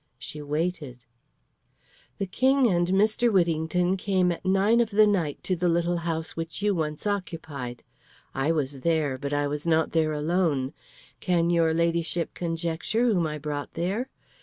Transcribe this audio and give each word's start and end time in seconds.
She 0.17 0.41
waited. 0.41 1.05
"The 2.17 2.25
King 2.25 2.65
and 2.65 2.87
Mr. 2.87 3.31
Whittington 3.31 3.97
came 3.97 4.31
at 4.31 4.43
nine 4.43 4.81
of 4.81 4.89
the 4.89 5.05
night 5.05 5.43
to 5.43 5.55
the 5.55 5.69
little 5.69 5.97
house 5.97 6.35
which 6.35 6.63
you 6.63 6.73
once 6.73 7.05
occupied. 7.05 7.83
I 8.33 8.51
was 8.51 8.79
there, 8.79 9.19
but 9.19 9.31
I 9.31 9.45
was 9.45 9.67
not 9.67 9.91
there 9.91 10.11
alone. 10.11 10.73
Can 11.19 11.51
your 11.51 11.71
Ladyship 11.71 12.33
conjecture 12.33 13.05
whom 13.13 13.27
I 13.27 13.37
brought 13.37 13.75
there? 13.75 14.09